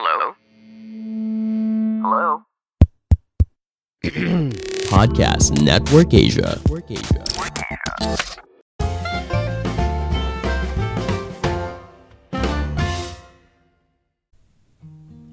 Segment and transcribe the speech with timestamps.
[0.00, 0.32] Hello?
[2.00, 2.28] Hello?
[4.96, 6.56] Podcast Network Asia.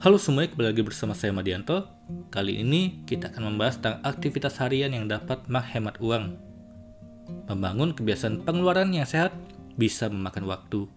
[0.04, 1.88] Halo semuanya, kembali lagi bersama saya Madianto.
[2.28, 6.36] Kali ini kita akan membahas tentang aktivitas harian yang dapat menghemat uang.
[7.48, 9.32] Membangun kebiasaan pengeluaran yang sehat
[9.80, 10.92] bisa memakan waktu.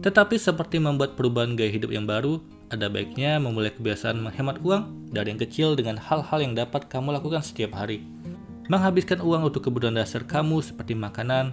[0.00, 2.40] Tetapi seperti membuat perubahan gaya hidup yang baru,
[2.70, 7.42] ada baiknya memulai kebiasaan menghemat uang dari yang kecil dengan hal-hal yang dapat kamu lakukan
[7.42, 8.06] setiap hari.
[8.70, 11.50] Menghabiskan uang untuk kebutuhan dasar kamu seperti makanan,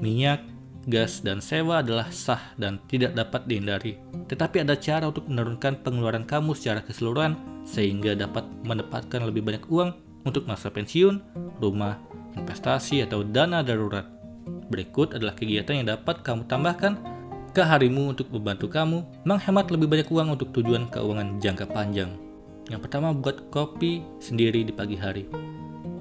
[0.00, 0.40] minyak,
[0.88, 4.00] gas, dan sewa adalah sah dan tidak dapat dihindari.
[4.32, 7.36] Tetapi ada cara untuk menurunkan pengeluaran kamu secara keseluruhan
[7.68, 9.92] sehingga dapat mendapatkan lebih banyak uang
[10.24, 11.20] untuk masa pensiun,
[11.60, 12.00] rumah,
[12.32, 14.08] investasi, atau dana darurat.
[14.72, 17.11] Berikut adalah kegiatan yang dapat kamu tambahkan
[17.52, 22.16] ke harimu untuk membantu kamu menghemat lebih banyak uang untuk tujuan keuangan jangka panjang.
[22.72, 25.28] Yang pertama, buat kopi sendiri di pagi hari.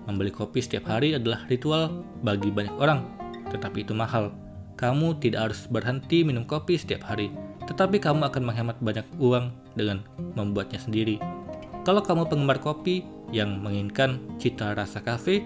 [0.08, 3.04] Membeli kopi setiap hari adalah ritual bagi banyak orang,
[3.52, 4.32] tetapi itu mahal.
[4.80, 7.30] Kamu tidak harus berhenti minum kopi setiap hari,
[7.68, 10.02] tetapi kamu akan menghemat banyak uang dengan
[10.40, 11.20] membuatnya sendiri.
[11.84, 13.04] Kalau kamu penggemar kopi
[13.36, 15.44] yang menginginkan cita rasa kafe,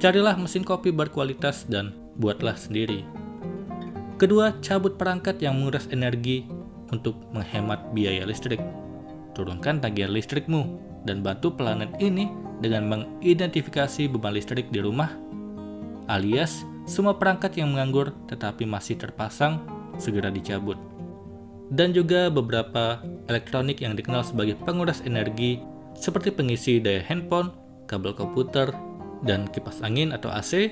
[0.00, 3.23] carilah mesin kopi berkualitas dan buatlah sendiri.
[4.14, 6.46] Kedua, cabut perangkat yang menguras energi
[6.94, 8.62] untuk menghemat biaya listrik.
[9.34, 12.30] Turunkan tagihan listrikmu dan bantu planet ini
[12.62, 15.10] dengan mengidentifikasi beban listrik di rumah,
[16.06, 19.58] alias semua perangkat yang menganggur tetapi masih terpasang
[19.98, 20.78] segera dicabut.
[21.72, 25.58] Dan juga beberapa elektronik yang dikenal sebagai penguras energi
[25.96, 27.50] seperti pengisi daya handphone,
[27.90, 28.70] kabel komputer,
[29.24, 30.70] dan kipas angin atau AC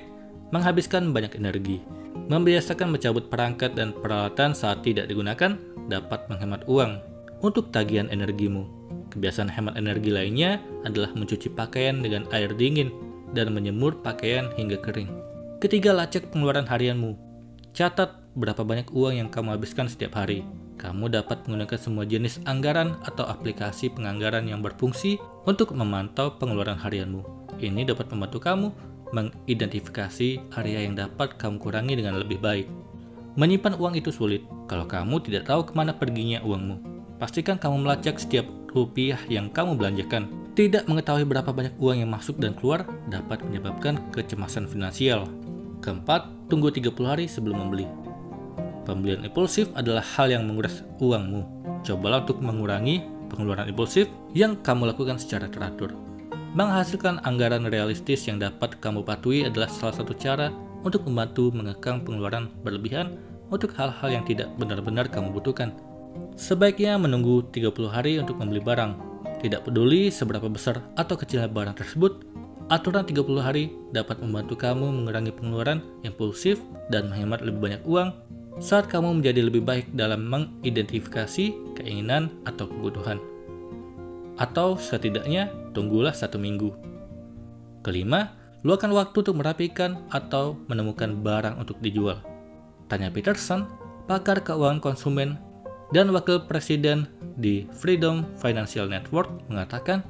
[0.53, 1.81] menghabiskan banyak energi.
[2.29, 5.57] Membiasakan mencabut perangkat dan peralatan saat tidak digunakan
[5.89, 7.01] dapat menghemat uang
[7.41, 8.69] untuk tagihan energimu.
[9.09, 12.93] Kebiasaan hemat energi lainnya adalah mencuci pakaian dengan air dingin
[13.33, 15.09] dan menyemur pakaian hingga kering.
[15.57, 17.17] Ketiga, lacak pengeluaran harianmu.
[17.73, 20.45] Catat berapa banyak uang yang kamu habiskan setiap hari.
[20.77, 25.17] Kamu dapat menggunakan semua jenis anggaran atau aplikasi penganggaran yang berfungsi
[25.49, 27.21] untuk memantau pengeluaran harianmu.
[27.57, 32.67] Ini dapat membantu kamu mengidentifikasi area yang dapat kamu kurangi dengan lebih baik.
[33.37, 36.81] Menyimpan uang itu sulit kalau kamu tidak tahu ke mana perginya uangmu.
[37.21, 40.27] Pastikan kamu melacak setiap rupiah yang kamu belanjakan.
[40.53, 45.25] Tidak mengetahui berapa banyak uang yang masuk dan keluar dapat menyebabkan kecemasan finansial.
[45.81, 47.89] Keempat, tunggu 30 hari sebelum membeli.
[48.85, 51.41] Pembelian impulsif adalah hal yang menguras uangmu.
[51.81, 53.01] Cobalah untuk mengurangi
[53.33, 54.05] pengeluaran impulsif
[54.37, 55.97] yang kamu lakukan secara teratur.
[56.53, 60.53] Menghasilkan anggaran realistis yang dapat kamu patuhi adalah salah satu cara
[60.85, 63.17] untuk membantu mengekang pengeluaran berlebihan
[63.49, 65.73] untuk hal-hal yang tidak benar-benar kamu butuhkan.
[66.37, 68.93] Sebaiknya menunggu 30 hari untuk membeli barang.
[69.41, 72.21] Tidak peduli seberapa besar atau kecilnya barang tersebut,
[72.69, 76.61] aturan 30 hari dapat membantu kamu mengurangi pengeluaran impulsif
[76.93, 78.13] dan menghemat lebih banyak uang
[78.61, 83.17] saat kamu menjadi lebih baik dalam mengidentifikasi keinginan atau kebutuhan
[84.37, 86.73] atau setidaknya tunggulah satu minggu.
[87.83, 88.33] Kelima,
[88.63, 92.23] luangkan waktu untuk merapikan atau menemukan barang untuk dijual.
[92.87, 93.67] Tanya Peterson,
[94.07, 95.35] pakar keuangan konsumen
[95.91, 97.05] dan wakil presiden
[97.37, 100.01] di Freedom Financial Network mengatakan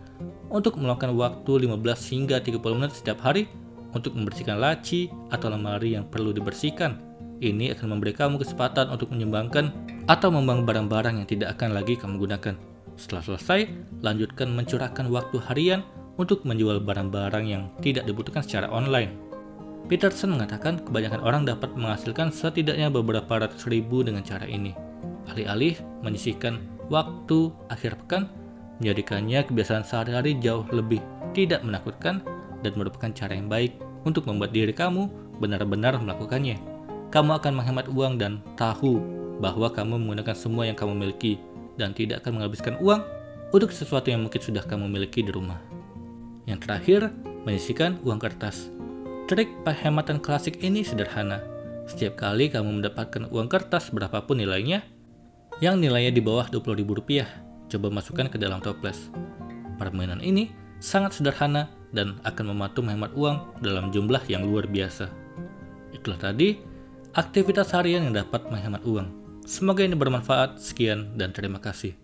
[0.53, 3.49] untuk meluangkan waktu 15 hingga 30 menit setiap hari
[3.93, 6.97] untuk membersihkan laci atau lemari yang perlu dibersihkan.
[7.43, 9.73] Ini akan memberi kamu kesempatan untuk menyumbangkan
[10.07, 12.72] atau membuang barang-barang yang tidak akan lagi kamu gunakan.
[12.95, 13.59] Setelah selesai,
[14.05, 15.81] lanjutkan mencurahkan waktu harian
[16.21, 19.17] untuk menjual barang-barang yang tidak dibutuhkan secara online.
[19.89, 24.71] Peterson mengatakan kebanyakan orang dapat menghasilkan setidaknya beberapa ratus ribu dengan cara ini.
[25.27, 28.31] Alih-alih menyisihkan waktu akhir pekan,
[28.79, 31.03] menjadikannya kebiasaan sehari-hari jauh lebih
[31.35, 32.23] tidak menakutkan
[32.63, 33.75] dan merupakan cara yang baik
[34.07, 35.09] untuk membuat diri kamu
[35.41, 36.61] benar-benar melakukannya.
[37.11, 39.01] Kamu akan menghemat uang dan tahu
[39.37, 41.41] bahwa kamu menggunakan semua yang kamu miliki
[41.77, 43.01] dan tidak akan menghabiskan uang
[43.53, 45.61] untuk sesuatu yang mungkin sudah kamu miliki di rumah.
[46.49, 47.01] Yang terakhir,
[47.45, 48.73] menyisikan uang kertas.
[49.29, 51.39] Trik penghematan klasik ini sederhana.
[51.87, 54.83] Setiap kali kamu mendapatkan uang kertas berapapun nilainya,
[55.61, 57.23] yang nilainya di bawah Rp20.000,
[57.69, 59.13] coba masukkan ke dalam toples.
[59.77, 60.51] Permainan ini
[60.83, 65.07] sangat sederhana dan akan membantu menghemat uang dalam jumlah yang luar biasa.
[65.93, 66.57] Itulah tadi
[67.13, 69.22] aktivitas harian yang dapat menghemat uang.
[69.43, 70.59] Semoga ini bermanfaat.
[70.63, 71.99] Sekian dan terima kasih.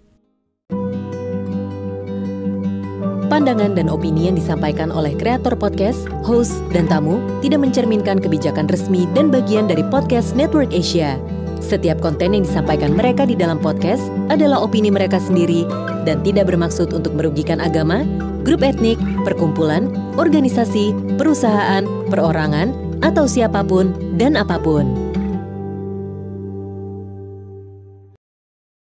[3.30, 9.08] Pandangan dan opini yang disampaikan oleh kreator podcast, host, dan tamu tidak mencerminkan kebijakan resmi
[9.16, 11.16] dan bagian dari podcast Network Asia.
[11.64, 15.64] Setiap konten yang disampaikan mereka di dalam podcast adalah opini mereka sendiri
[16.04, 18.04] dan tidak bermaksud untuk merugikan agama,
[18.44, 19.88] grup etnik, perkumpulan,
[20.18, 22.74] organisasi, perusahaan, perorangan,
[23.06, 25.09] atau siapa pun dan apa pun.